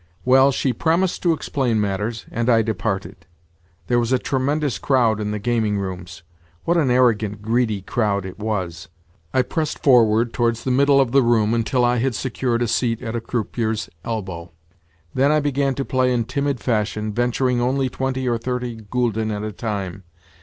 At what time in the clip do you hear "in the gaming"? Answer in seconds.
5.19-5.77